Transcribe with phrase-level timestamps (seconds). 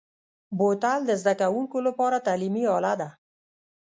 [0.57, 3.09] بوتل د زده کوونکو لپاره تعلیمي اله ده.